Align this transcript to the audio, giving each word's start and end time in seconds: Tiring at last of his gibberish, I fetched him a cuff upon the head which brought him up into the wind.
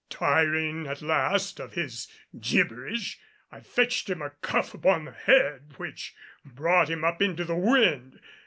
Tiring 0.09 0.87
at 0.87 1.03
last 1.03 1.59
of 1.59 1.73
his 1.73 2.07
gibberish, 2.39 3.19
I 3.51 3.59
fetched 3.59 4.09
him 4.09 4.19
a 4.23 4.31
cuff 4.31 4.73
upon 4.73 5.05
the 5.05 5.11
head 5.11 5.73
which 5.77 6.15
brought 6.43 6.89
him 6.89 7.03
up 7.03 7.21
into 7.21 7.45
the 7.45 7.53
wind. 7.53 8.19